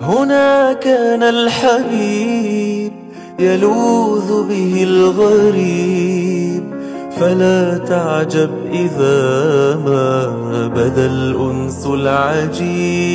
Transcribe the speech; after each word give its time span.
هنا 0.00 0.72
كان 0.72 1.22
الحبيب 1.22 2.92
يلوذ 3.38 4.48
به 4.48 4.82
الغريب. 4.82 6.62
فلا 7.20 7.78
تعجب 7.78 8.50
إذا 8.72 9.76
ما 9.76 10.32
بدا 10.68 11.06
الأنس 11.06 11.86
العجيب. 11.86 13.10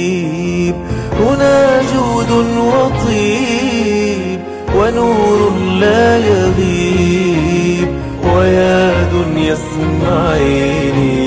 هنا 1.20 1.82
جود 1.82 2.32
وطيب 2.58 4.40
ونور 4.76 5.52
لا 5.80 6.18
يغيب. 6.18 7.88
ويا 8.36 9.10
دنيا 9.12 9.54
اسمعيني 9.54 11.18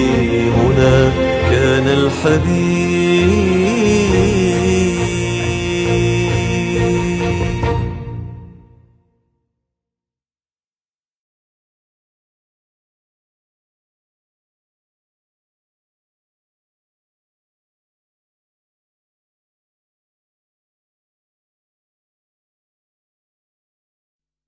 هنا 0.51 1.11
كان 1.51 1.89
الحبيب 1.89 2.90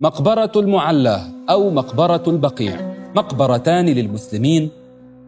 مقبرة 0.02 0.52
المعلى 0.56 1.20
أو 1.50 1.70
مقبرة 1.70 2.22
البقيع. 2.26 2.94
مقبرتان 3.16 3.86
للمسلمين. 3.86 4.70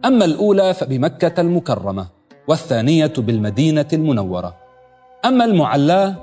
أما 0.05 0.25
الأولى 0.25 0.73
فبمكة 0.73 1.41
المكرمة 1.41 2.07
والثانية 2.47 3.13
بالمدينة 3.17 3.85
المنورة. 3.93 4.55
أما 5.25 5.45
المعلى 5.45 6.15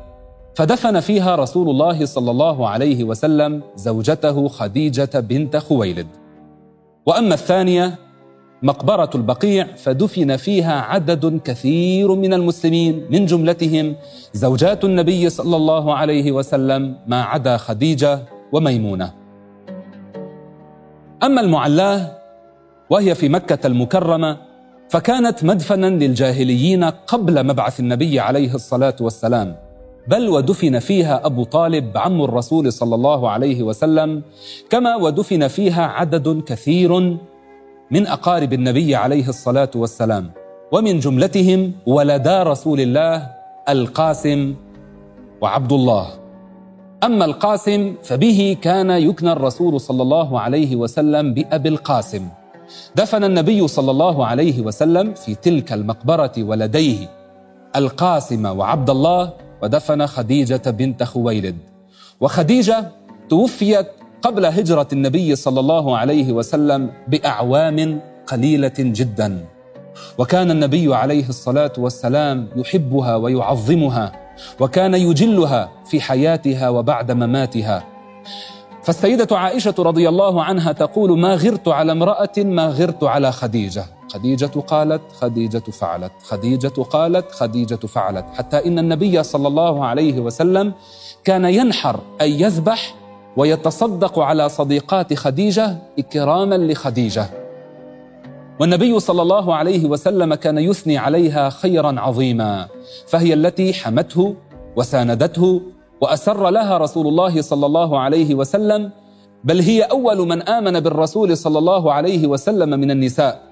فدفن 0.54 1.00
فيها 1.00 1.36
رسول 1.36 1.70
الله 1.70 2.04
صلى 2.06 2.30
الله 2.30 2.68
عليه 2.68 3.04
وسلم 3.04 3.62
زوجته 3.76 4.48
خديجة 4.48 5.20
بنت 5.20 5.56
خويلد. 5.56 6.06
وأما 7.06 7.34
الثانية 7.34 7.98
مقبرة 8.62 9.10
البقيع 9.14 9.66
فدفن 9.76 10.36
فيها 10.36 10.80
عدد 10.80 11.40
كثير 11.44 12.14
من 12.14 12.34
المسلمين 12.34 13.06
من 13.10 13.26
جملتهم 13.26 13.96
زوجات 14.32 14.84
النبي 14.84 15.30
صلى 15.30 15.56
الله 15.56 15.94
عليه 15.94 16.32
وسلم 16.32 16.96
ما 17.06 17.22
عدا 17.22 17.56
خديجة 17.56 18.22
وميمونة. 18.52 19.12
أما 21.22 21.40
المعلاه 21.40 22.18
وهي 22.90 23.14
في 23.14 23.28
مكة 23.28 23.66
المكرمة 23.66 24.36
فكانت 24.88 25.44
مدفنا 25.44 25.86
للجاهليين 25.86 26.84
قبل 26.84 27.46
مبعث 27.46 27.80
النبي 27.80 28.20
عليه 28.20 28.54
الصلاة 28.54 28.96
والسلام 29.00 29.56
بل 30.08 30.28
ودفن 30.28 30.78
فيها 30.78 31.26
أبو 31.26 31.44
طالب 31.44 31.98
عم 31.98 32.22
الرسول 32.22 32.72
صلى 32.72 32.94
الله 32.94 33.30
عليه 33.30 33.62
وسلم 33.62 34.22
كما 34.70 34.96
ودفن 34.96 35.48
فيها 35.48 35.82
عدد 35.86 36.42
كثير 36.46 36.98
من 37.90 38.06
أقارب 38.06 38.52
النبي 38.52 38.96
عليه 38.96 39.28
الصلاة 39.28 39.70
والسلام 39.74 40.30
ومن 40.72 40.98
جملتهم 40.98 41.72
ولدا 41.86 42.42
رسول 42.42 42.80
الله 42.80 43.28
القاسم 43.68 44.54
وعبد 45.40 45.72
الله. 45.72 46.21
أما 47.04 47.24
القاسم 47.24 47.94
فبه 48.02 48.56
كان 48.62 48.90
يكنى 48.90 49.32
الرسول 49.32 49.80
صلى 49.80 50.02
الله 50.02 50.40
عليه 50.40 50.76
وسلم 50.76 51.34
بأبي 51.34 51.68
القاسم. 51.68 52.28
دفن 52.96 53.24
النبي 53.24 53.68
صلى 53.68 53.90
الله 53.90 54.26
عليه 54.26 54.60
وسلم 54.60 55.14
في 55.14 55.34
تلك 55.34 55.72
المقبرة 55.72 56.32
ولديه 56.38 57.08
القاسم 57.76 58.46
وعبد 58.46 58.90
الله 58.90 59.32
ودفن 59.62 60.06
خديجة 60.06 60.70
بنت 60.70 61.02
خويلد. 61.02 61.56
وخديجة 62.20 62.90
توفيت 63.28 63.86
قبل 64.22 64.46
هجرة 64.46 64.88
النبي 64.92 65.36
صلى 65.36 65.60
الله 65.60 65.96
عليه 65.96 66.32
وسلم 66.32 66.90
بأعوام 67.08 68.00
قليلة 68.26 68.78
جدا. 68.78 69.44
وكان 70.18 70.50
النبي 70.50 70.94
عليه 70.94 71.28
الصلاة 71.28 71.72
والسلام 71.78 72.48
يحبها 72.56 73.16
ويعظمها. 73.16 74.21
وكان 74.60 74.94
يجلها 74.94 75.70
في 75.86 76.00
حياتها 76.00 76.68
وبعد 76.68 77.12
مماتها. 77.12 77.84
فالسيدة 78.82 79.38
عائشة 79.38 79.74
رضي 79.78 80.08
الله 80.08 80.44
عنها 80.44 80.72
تقول 80.72 81.18
ما 81.18 81.34
غرت 81.34 81.68
على 81.68 81.92
امرأة 81.92 82.32
ما 82.38 82.66
غرت 82.66 83.04
على 83.04 83.32
خديجة. 83.32 83.84
خديجة 84.12 84.60
قالت 84.66 85.02
خديجة 85.20 85.58
فعلت 85.58 86.12
خديجة 86.24 86.68
قالت 86.68 87.32
خديجة 87.32 87.86
فعلت. 87.86 88.24
حتى 88.34 88.66
إن 88.66 88.78
النبي 88.78 89.22
صلى 89.22 89.48
الله 89.48 89.84
عليه 89.84 90.20
وسلم 90.20 90.72
كان 91.24 91.44
ينحر 91.44 92.00
أي 92.20 92.40
يذبح 92.40 92.94
ويتصدق 93.36 94.18
على 94.18 94.48
صديقات 94.48 95.14
خديجة 95.14 95.76
إكراما 95.98 96.54
لخديجة. 96.54 97.41
والنبي 98.60 99.00
صلى 99.00 99.22
الله 99.22 99.54
عليه 99.54 99.86
وسلم 99.86 100.34
كان 100.34 100.58
يثني 100.58 100.98
عليها 100.98 101.50
خيرا 101.50 102.00
عظيما 102.00 102.68
فهي 103.06 103.34
التي 103.34 103.72
حمته 103.72 104.34
وساندته 104.76 105.62
وأسر 106.00 106.50
لها 106.50 106.78
رسول 106.78 107.06
الله 107.06 107.42
صلى 107.42 107.66
الله 107.66 108.00
عليه 108.00 108.34
وسلم 108.34 108.90
بل 109.44 109.60
هي 109.60 109.82
أول 109.82 110.28
من 110.28 110.42
آمن 110.42 110.80
بالرسول 110.80 111.36
صلى 111.36 111.58
الله 111.58 111.92
عليه 111.92 112.26
وسلم 112.26 112.70
من 112.80 112.90
النساء. 112.90 113.42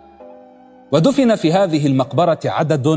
ودفن 0.92 1.34
في 1.34 1.52
هذه 1.52 1.86
المقبرة 1.86 2.38
عدد 2.44 2.88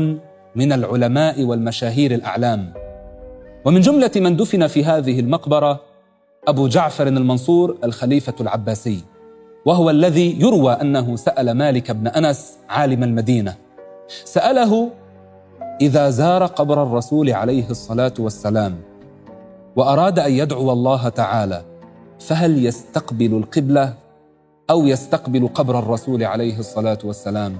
من 0.56 0.72
العلماء 0.72 1.44
والمشاهير 1.44 2.14
الأعلام. 2.14 2.72
ومن 3.64 3.80
جملة 3.80 4.10
من 4.16 4.36
دفن 4.36 4.66
في 4.66 4.84
هذه 4.84 5.20
المقبرة 5.20 5.80
أبو 6.48 6.68
جعفر 6.68 7.06
المنصور 7.06 7.76
الخليفة 7.84 8.34
العباسي. 8.40 9.13
وهو 9.66 9.90
الذي 9.90 10.40
يروى 10.40 10.72
أنه 10.72 11.16
سأل 11.16 11.50
مالك 11.50 11.90
بن 11.90 12.06
أنس 12.06 12.52
عالم 12.68 13.02
المدينة. 13.02 13.54
سأله 14.24 14.90
إذا 15.80 16.10
زار 16.10 16.46
قبر 16.46 16.82
الرسول 16.82 17.30
عليه 17.30 17.70
الصلاة 17.70 18.12
والسلام 18.18 18.76
وأراد 19.76 20.18
أن 20.18 20.32
يدعو 20.32 20.72
الله 20.72 21.08
تعالى 21.08 21.62
فهل 22.18 22.66
يستقبل 22.66 23.34
القبلة 23.34 23.94
أو 24.70 24.86
يستقبل 24.86 25.48
قبر 25.48 25.78
الرسول 25.78 26.24
عليه 26.24 26.58
الصلاة 26.58 26.98
والسلام؟ 27.04 27.56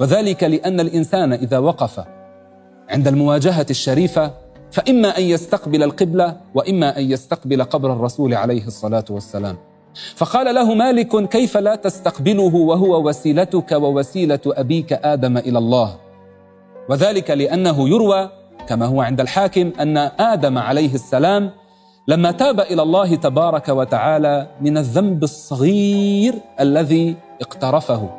وذلك 0.00 0.44
لأن 0.44 0.80
الإنسان 0.80 1.32
إذا 1.32 1.58
وقف 1.58 2.04
عند 2.88 3.08
المواجهة 3.08 3.66
الشريفة 3.70 4.32
فإما 4.70 5.18
أن 5.18 5.22
يستقبل 5.22 5.82
القبلة 5.82 6.36
وإما 6.54 6.98
أن 6.98 7.10
يستقبل 7.10 7.62
قبر 7.64 7.92
الرسول 7.92 8.34
عليه 8.34 8.66
الصلاة 8.66 9.04
والسلام. 9.10 9.56
فقال 10.16 10.54
له 10.54 10.74
مالك 10.74 11.28
كيف 11.28 11.56
لا 11.56 11.74
تستقبله 11.74 12.54
وهو 12.54 13.08
وسيلتك 13.08 13.72
ووسيلة 13.72 14.40
أبيك 14.46 14.92
آدم 14.92 15.36
إلى 15.38 15.58
الله؟ 15.58 15.96
وذلك 16.88 17.30
لأنه 17.30 17.88
يروى 17.88 18.30
كما 18.68 18.86
هو 18.86 19.00
عند 19.00 19.20
الحاكم 19.20 19.72
أن 19.80 19.96
آدم 20.20 20.58
عليه 20.58 20.94
السلام 20.94 21.50
لما 22.08 22.30
تاب 22.30 22.60
إلى 22.60 22.82
الله 22.82 23.14
تبارك 23.14 23.68
وتعالى 23.68 24.46
من 24.60 24.78
الذنب 24.78 25.22
الصغير 25.22 26.34
الذي 26.60 27.16
اقترفه. 27.40 28.10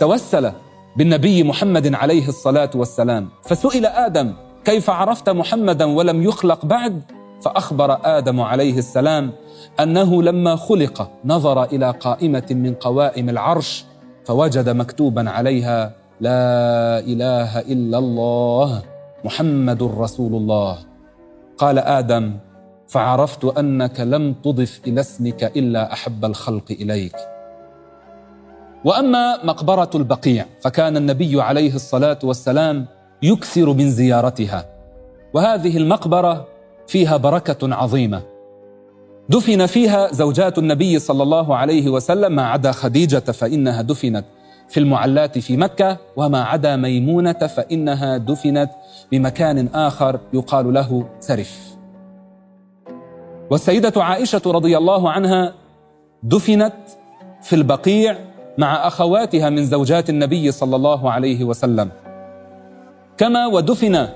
توسل 0.00 0.52
بالنبي 0.96 1.42
محمد 1.42 1.94
عليه 1.94 2.28
الصلاة 2.28 2.70
والسلام 2.74 3.28
فسئل 3.42 3.86
آدم 3.86 4.34
كيف 4.64 4.90
عرفت 4.90 5.30
محمدا 5.30 5.84
ولم 5.84 6.22
يخلق 6.22 6.64
بعد؟ 6.64 7.02
فأخبر 7.44 7.98
آدم 8.18 8.40
عليه 8.40 8.78
السلام 8.78 9.32
أنه 9.80 10.22
لما 10.22 10.56
خلق 10.56 11.10
نظر 11.24 11.64
إلى 11.64 11.90
قائمة 11.90 12.46
من 12.50 12.74
قوائم 12.74 13.28
العرش 13.28 13.84
فوجد 14.24 14.68
مكتوبا 14.68 15.30
عليها 15.30 15.92
لا 16.20 16.98
إله 16.98 17.60
إلا 17.60 17.98
الله 17.98 18.82
محمد 19.24 19.82
رسول 19.82 20.34
الله. 20.34 20.78
قال 21.58 21.78
آدم 21.78 22.36
فعرفت 22.86 23.44
أنك 23.44 24.00
لم 24.00 24.34
تضف 24.44 24.80
إلى 24.86 25.00
اسمك 25.00 25.44
إلا 25.56 25.92
أحب 25.92 26.24
الخلق 26.24 26.68
إليك. 26.70 27.16
وأما 28.84 29.44
مقبرة 29.44 29.90
البقيع 29.94 30.46
فكان 30.60 30.96
النبي 30.96 31.42
عليه 31.42 31.74
الصلاة 31.74 32.18
والسلام 32.24 32.86
يكثر 33.22 33.72
من 33.72 33.90
زيارتها. 33.90 34.66
وهذه 35.34 35.76
المقبرة 35.76 36.53
فيها 36.86 37.16
بركة 37.16 37.74
عظيمة. 37.74 38.22
دفن 39.28 39.66
فيها 39.66 40.12
زوجات 40.12 40.58
النبي 40.58 40.98
صلى 40.98 41.22
الله 41.22 41.56
عليه 41.56 41.88
وسلم 41.88 42.32
ما 42.32 42.46
عدا 42.46 42.72
خديجة 42.72 43.18
فإنها 43.18 43.82
دفنت 43.82 44.24
في 44.68 44.80
المعلات 44.80 45.38
في 45.38 45.56
مكة 45.56 45.96
وما 46.16 46.42
عدا 46.44 46.76
ميمونة 46.76 47.32
فإنها 47.32 48.16
دفنت 48.16 48.70
بمكان 49.12 49.68
آخر 49.74 50.20
يقال 50.32 50.74
له 50.74 51.06
سرف. 51.20 51.74
والسيدة 53.50 54.04
عائشة 54.04 54.42
رضي 54.46 54.78
الله 54.78 55.10
عنها 55.10 55.54
دفنت 56.22 56.74
في 57.42 57.56
البقيع 57.56 58.16
مع 58.58 58.86
أخواتها 58.86 59.50
من 59.50 59.64
زوجات 59.64 60.10
النبي 60.10 60.52
صلى 60.52 60.76
الله 60.76 61.10
عليه 61.10 61.44
وسلم. 61.44 61.90
كما 63.16 63.46
ودفن 63.46 64.08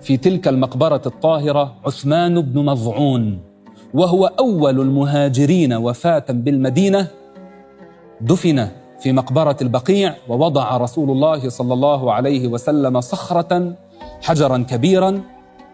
في 0.00 0.16
تلك 0.16 0.48
المقبرة 0.48 1.02
الطاهرة 1.06 1.74
عثمان 1.86 2.40
بن 2.40 2.64
مضعون 2.64 3.38
وهو 3.94 4.26
أول 4.26 4.80
المهاجرين 4.80 5.72
وفاة 5.72 6.24
بالمدينة 6.28 7.06
دفن 8.20 8.68
في 9.00 9.12
مقبرة 9.12 9.56
البقيع 9.62 10.14
ووضع 10.28 10.76
رسول 10.76 11.10
الله 11.10 11.48
صلى 11.48 11.74
الله 11.74 12.12
عليه 12.12 12.48
وسلم 12.48 13.00
صخرة 13.00 13.72
حجرا 14.22 14.58
كبيرا 14.58 15.20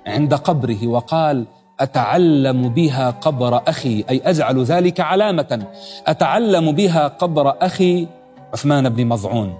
عند 0.07 0.35
قبره 0.35 0.87
وقال 0.87 1.47
أتعلم 1.81 2.69
بها 2.69 3.11
قبر 3.11 3.63
أخي. 3.69 4.05
أي 4.11 4.21
أجعل 4.25 4.63
ذلك 4.63 5.01
علامة 5.01 5.67
أتعلم 6.07 6.73
بها 6.73 7.09
قبر 7.09 7.55
أخي 7.61 8.07
عثمان 8.53 8.89
بن 8.89 9.07
مضعون 9.07 9.55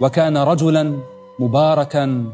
وكان 0.00 0.36
رجلا 0.36 0.98
مباركا 1.38 2.24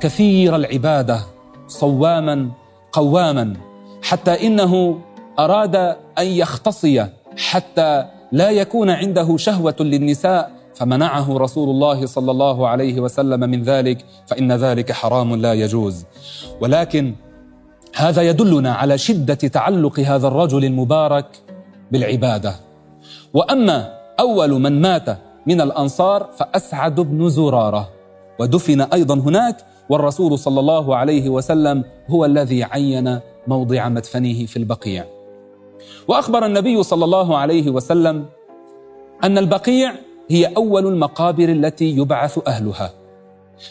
كثير 0.00 0.56
العبادة 0.56 1.20
صواما 1.68 2.48
قواما 2.92 3.56
حتى 4.02 4.46
إنه 4.46 4.98
أراد 5.38 5.76
أن 6.18 6.26
يختصي 6.26 7.06
حتى 7.36 8.04
لا 8.32 8.50
يكون 8.50 8.90
عنده 8.90 9.36
شهوة 9.36 9.76
للنساء 9.80 10.50
فمنعه 10.74 11.38
رسول 11.38 11.70
الله 11.70 12.06
صلى 12.06 12.30
الله 12.30 12.68
عليه 12.68 13.00
وسلم 13.00 13.40
من 13.40 13.62
ذلك 13.62 14.04
فإن 14.26 14.52
ذلك 14.52 14.92
حرام 14.92 15.34
لا 15.36 15.52
يجوز. 15.52 16.04
ولكن 16.60 17.14
هذا 17.96 18.22
يدلنا 18.22 18.74
على 18.74 18.98
شدة 18.98 19.34
تعلق 19.34 20.00
هذا 20.00 20.28
الرجل 20.28 20.64
المبارك 20.64 21.26
بالعبادة. 21.92 22.54
وأما 23.34 23.98
أول 24.20 24.50
من 24.60 24.80
مات 24.80 25.18
من 25.46 25.60
الأنصار 25.60 26.28
فأسعد 26.36 27.00
بن 27.00 27.28
زرارة. 27.28 27.95
ودفن 28.38 28.80
أيضا 28.80 29.14
هناك 29.14 29.56
والرسول 29.88 30.38
صلى 30.38 30.60
الله 30.60 30.96
عليه 30.96 31.28
وسلم 31.28 31.84
هو 32.08 32.24
الذي 32.24 32.64
عين 32.64 33.20
موضع 33.46 33.88
مدفنه 33.88 34.46
في 34.46 34.56
البقيع. 34.56 35.04
وأخبر 36.08 36.46
النبي 36.46 36.82
صلى 36.82 37.04
الله 37.04 37.36
عليه 37.36 37.70
وسلم 37.70 38.26
أن 39.24 39.38
البقيع 39.38 39.92
هي 40.30 40.46
أول 40.56 40.86
المقابر 40.86 41.48
التي 41.48 41.96
يبعث 41.96 42.38
أهلها. 42.46 42.92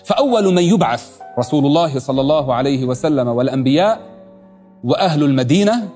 فأول 0.03 0.53
من 0.53 0.63
يبعث 0.63 1.19
رسول 1.39 1.65
الله 1.65 1.99
صلى 1.99 2.21
الله 2.21 2.53
عليه 2.53 2.85
وسلم 2.85 3.27
والأنبياء 3.27 4.01
وأهل 4.83 5.23
المدينة 5.23 5.89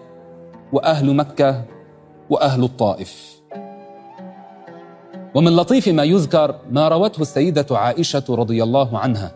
وأهل 0.74 1.16
مكة 1.16 1.66
وأهل 2.30 2.64
الطائف. 2.64 3.39
ومن 5.36 5.56
لطيف 5.56 5.88
ما 5.88 6.04
يذكر 6.04 6.56
ما 6.72 6.88
روته 6.88 7.22
السيدة 7.22 7.66
عائشة 7.72 8.24
رضي 8.30 8.64
الله 8.64 8.98
عنها 8.98 9.32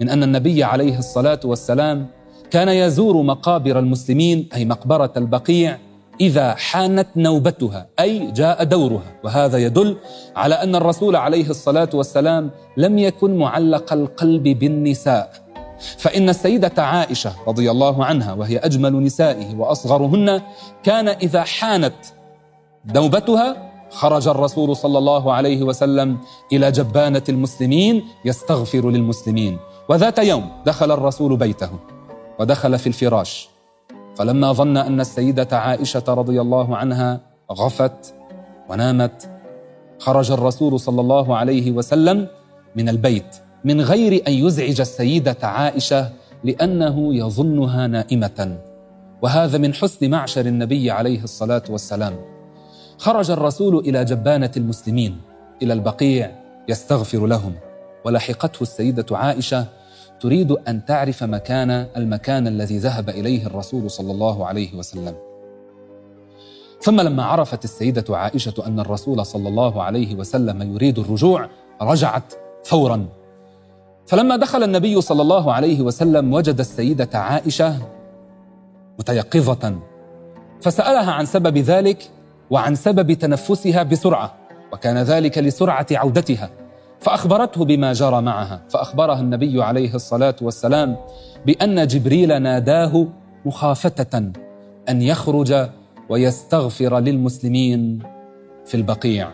من 0.00 0.08
أن 0.08 0.22
النبي 0.22 0.64
عليه 0.64 0.98
الصلاة 0.98 1.40
والسلام 1.44 2.06
كان 2.50 2.68
يزور 2.68 3.22
مقابر 3.22 3.78
المسلمين 3.78 4.48
أي 4.54 4.64
مقبرة 4.64 5.12
البقيع 5.16 5.78
إذا 6.20 6.54
حانت 6.54 7.08
نوبتها 7.16 7.86
أي 8.00 8.30
جاء 8.30 8.64
دورها. 8.64 9.20
وهذا 9.24 9.58
يدل 9.58 9.96
على 10.36 10.54
أن 10.54 10.74
الرسول 10.74 11.16
عليه 11.16 11.50
الصلاة 11.50 11.88
والسلام 11.94 12.50
لم 12.76 12.98
يكن 12.98 13.36
معلق 13.36 13.92
القلب 13.92 14.42
بالنساء. 14.42 15.32
فإن 15.98 16.28
السيدة 16.28 16.82
عائشة 16.82 17.32
رضي 17.48 17.70
الله 17.70 18.04
عنها 18.04 18.32
وهي 18.32 18.58
أجمل 18.58 19.02
نسائه 19.02 19.56
وأصغرهن 19.56 20.42
كان 20.82 21.08
إذا 21.08 21.42
حانت 21.42 21.94
نوبتها 22.94 23.67
خرج 23.90 24.28
الرسول 24.28 24.76
صلى 24.76 24.98
الله 24.98 25.32
عليه 25.32 25.62
وسلم 25.62 26.18
إلى 26.52 26.70
جبانة 26.70 27.22
المسلمين 27.28 28.04
يستغفر 28.24 28.90
للمسلمين. 28.90 29.58
وذات 29.88 30.18
يوم 30.18 30.50
دخل 30.66 30.90
الرسول 30.92 31.36
بيته 31.36 31.70
ودخل 32.40 32.78
في 32.78 32.86
الفراش. 32.86 33.48
فلما 34.14 34.52
ظن 34.52 34.76
أن 34.76 35.00
السيدة 35.00 35.58
عائشة 35.58 36.04
رضي 36.08 36.40
الله 36.40 36.76
عنها 36.76 37.20
غفت 37.52 38.14
ونامت 38.70 39.30
خرج 39.98 40.30
الرسول 40.32 40.80
صلى 40.80 41.00
الله 41.00 41.36
عليه 41.36 41.70
وسلم 41.70 42.26
من 42.76 42.88
البيت 42.88 43.36
من 43.64 43.80
غير 43.80 44.22
أن 44.28 44.32
يزعج 44.32 44.80
السيدة 44.80 45.36
عائشة 45.42 46.12
لأنه 46.44 47.14
يظنها 47.14 47.86
نائمة. 47.86 48.58
وهذا 49.22 49.58
من 49.58 49.74
حسن 49.74 50.10
معشر 50.10 50.46
النبي 50.46 50.90
عليه 50.90 51.24
الصلاة 51.24 51.62
والسلام. 51.70 52.37
خرج 52.98 53.30
الرسول 53.30 53.78
إلى 53.78 54.04
جبانة 54.04 54.50
المسلمين 54.56 55.20
إلى 55.62 55.72
البقيع 55.72 56.30
يستغفر 56.68 57.26
لهم. 57.26 57.54
ولحقته 58.04 58.62
السيدة 58.62 59.06
عائشة 59.16 59.66
تريد 60.20 60.52
أن 60.52 60.84
تعرف 60.84 61.24
مكان 61.24 61.70
المكان 61.70 62.46
الذي 62.46 62.78
ذهب 62.78 63.08
إليه 63.08 63.46
الرسول 63.46 63.90
صلى 63.90 64.12
الله 64.12 64.46
عليه 64.46 64.74
وسلم. 64.74 65.14
ثم 66.80 67.00
لما 67.00 67.24
عرفت 67.24 67.64
السيدة 67.64 68.16
عائشة 68.16 68.54
أن 68.66 68.80
الرسول 68.80 69.26
صلى 69.26 69.48
الله 69.48 69.82
عليه 69.82 70.14
وسلم 70.14 70.74
يريد 70.74 70.98
الرجوع 70.98 71.48
رجعت 71.82 72.34
فورا. 72.64 73.06
فلما 74.06 74.36
دخل 74.36 74.62
النبي 74.62 75.00
صلى 75.00 75.22
الله 75.22 75.52
عليه 75.52 75.80
وسلم 75.80 76.32
وجد 76.32 76.60
السيدة 76.60 77.18
عائشة 77.18 77.76
متيقظة. 78.98 79.78
فسألها 80.60 81.12
عن 81.12 81.26
سبب 81.26 81.58
ذلك 81.58 82.10
وعن 82.50 82.74
سبب 82.74 83.12
تنفسها 83.12 83.82
بسرعة 83.82 84.34
وكان 84.72 84.98
ذلك 84.98 85.38
لسرعة 85.38 85.86
عودتها. 85.90 86.50
فأخبرته 87.00 87.64
بما 87.64 87.92
جرى 87.92 88.22
معها 88.22 88.62
فأخبرها 88.68 89.20
النبي 89.20 89.62
عليه 89.62 89.94
الصلاة 89.94 90.36
والسلام 90.42 90.96
بأن 91.46 91.86
جبريل 91.86 92.42
ناداه 92.42 93.06
مخافة 93.44 94.32
أن 94.88 95.02
يخرج 95.02 95.68
ويستغفر 96.08 96.98
للمسلمين 96.98 98.02
في 98.66 98.74
البقيع. 98.74 99.28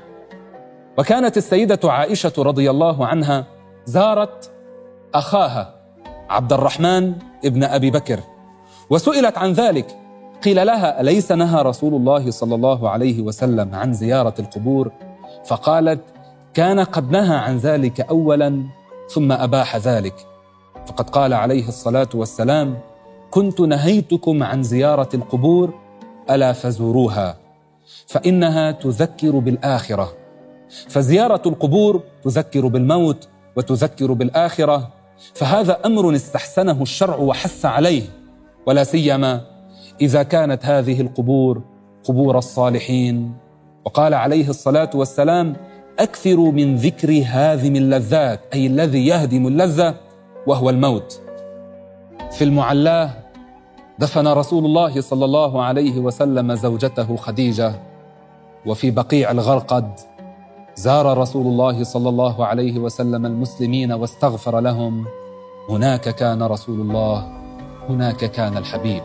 وكانت 0.98 1.36
السيدة 1.36 1.80
عائشة 1.84 2.32
رضي 2.38 2.70
الله 2.70 3.06
عنها 3.06 3.46
زارت 3.84 4.50
أخاها 5.14 5.74
عبد 6.30 6.52
الرحمن 6.52 7.12
ابن 7.44 7.64
أبي 7.64 7.90
بكر 7.90 8.20
وسئلت 8.90 9.38
عن 9.38 9.52
ذلك 9.52 9.96
قيل 10.44 10.66
لها 10.66 11.00
أليس 11.00 11.32
نهى 11.32 11.62
رسول 11.62 11.94
الله 11.94 12.30
صلى 12.30 12.54
الله 12.54 12.90
عليه 12.90 13.22
وسلم 13.22 13.74
عن 13.74 13.92
زيارة 13.92 14.34
القبور؟ 14.38 14.92
فقالت 15.46 16.00
كان 16.54 16.80
قد 16.80 17.10
نهى 17.10 17.36
عن 17.36 17.56
ذلك 17.56 18.00
اولا 18.00 18.62
ثم 19.14 19.32
أباح 19.32 19.76
ذلك. 19.76 20.14
فقد 20.86 21.10
قال 21.10 21.32
عليه 21.34 21.68
الصلاة 21.68 22.08
والسلام 22.14 22.78
كنت 23.30 23.60
نهيتكم 23.60 24.42
عن 24.42 24.62
زيارة 24.62 25.08
القبور 25.14 25.74
ألا 26.30 26.52
فزوروها. 26.52 27.36
فإنها 28.06 28.70
تذكر 28.70 29.38
بالآخرة. 29.38 30.12
فزيارة 30.88 31.42
القبور 31.46 32.02
تذكر 32.24 32.66
بالموت 32.66 33.28
وتذكر 33.56 34.12
بالآخرة 34.12 34.88
فهذا 35.34 35.78
أمر 35.86 36.14
استحسنه 36.14 36.82
الشرع 36.82 37.16
وحث 37.16 37.64
عليه 37.64 38.02
ولا 38.66 38.84
سيما 38.84 39.53
إذا 40.00 40.22
كانت 40.22 40.66
هذه 40.66 41.00
القبور 41.00 41.62
قبور 42.04 42.38
الصالحين. 42.38 43.32
وقال 43.84 44.14
عليه 44.14 44.48
الصلاة 44.48 44.90
والسلام 44.94 45.56
أكثروا 45.98 46.52
من 46.52 46.76
ذكر 46.76 47.22
هاذم 47.26 47.76
اللذات 47.76 48.40
أي 48.54 48.66
الذي 48.66 49.06
يهدم 49.06 49.46
اللذة 49.46 49.94
وهو 50.46 50.70
الموت. 50.70 51.20
في 52.30 52.44
المعلاه 52.44 53.10
دفن 53.98 54.28
رسول 54.28 54.64
الله 54.64 55.00
صلى 55.00 55.24
الله 55.24 55.62
عليه 55.62 55.98
وسلم 55.98 56.54
زوجته 56.54 57.16
خديجة. 57.16 57.72
وفي 58.66 58.90
بقيع 58.90 59.30
الغرقد 59.30 60.00
زار 60.76 61.18
رسول 61.18 61.46
الله 61.46 61.84
صلى 61.84 62.08
الله 62.08 62.46
عليه 62.46 62.78
وسلم 62.78 63.26
المسلمين 63.26 63.92
واستغفر 63.92 64.60
لهم 64.60 65.04
هناك 65.68 66.00
كان 66.00 66.42
رسول 66.42 66.80
الله 66.80 67.26
هناك 67.88 68.24
كان 68.24 68.56
الحبيب. 68.56 69.02